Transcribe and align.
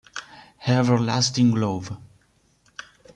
Everlasting 0.65 1.53
Love 1.61 1.93